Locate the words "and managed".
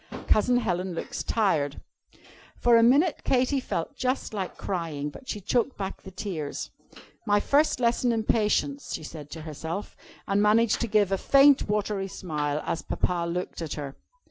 10.27-10.81